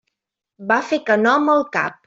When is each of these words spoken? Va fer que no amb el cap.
Va 0.71 0.79
fer 0.93 1.01
que 1.11 1.21
no 1.27 1.37
amb 1.37 1.57
el 1.57 1.65
cap. 1.79 1.99